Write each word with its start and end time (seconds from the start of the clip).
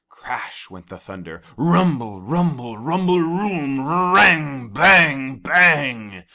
Crash 0.09 0.67
went 0.67 0.89
the 0.89 0.97
thunder! 0.97 1.43
Rumble, 1.57 2.21
rumble, 2.21 2.75
rumble, 2.75 3.19
room, 3.19 3.77
rrrr 3.77 4.15
rang 4.15 4.69
bang! 4.69 5.37
bang! 5.37 6.23